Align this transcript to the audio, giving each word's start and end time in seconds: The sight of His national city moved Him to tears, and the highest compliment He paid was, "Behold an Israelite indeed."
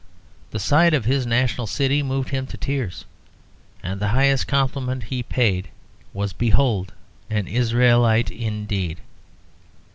The 0.49 0.57
sight 0.57 0.95
of 0.95 1.05
His 1.05 1.27
national 1.27 1.67
city 1.67 2.01
moved 2.01 2.29
Him 2.29 2.47
to 2.47 2.57
tears, 2.57 3.05
and 3.83 3.99
the 3.99 4.07
highest 4.07 4.47
compliment 4.47 5.03
He 5.13 5.21
paid 5.21 5.69
was, 6.11 6.33
"Behold 6.33 6.93
an 7.29 7.45
Israelite 7.47 8.31
indeed." 8.31 9.01